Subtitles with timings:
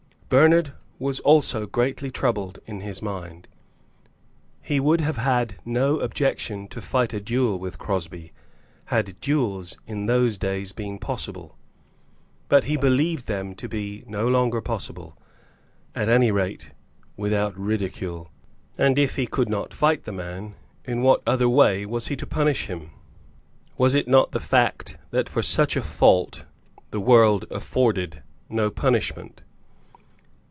[0.33, 0.71] Bernard
[1.25, 3.49] also was greatly troubled in his mind.
[4.61, 8.31] He would have had no objection to fight a duel with Crosbie,
[8.85, 11.57] had duels in these days been possible.
[12.47, 15.17] But he believed them to be no longer possible,
[15.93, 16.69] at any rate
[17.17, 18.31] without ridicule.
[18.77, 20.55] And if he could not fight the man,
[20.85, 22.91] in what other way was he to punish him?
[23.77, 26.45] Was it not the fact that for such a fault
[26.91, 29.41] the world afforded no punishment?